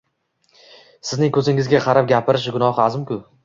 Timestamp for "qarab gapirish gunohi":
1.87-2.87